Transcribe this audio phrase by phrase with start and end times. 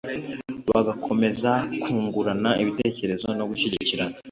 [0.69, 1.51] bagakomeza
[1.81, 4.15] kwungurana ibitekerezo no gushyikirana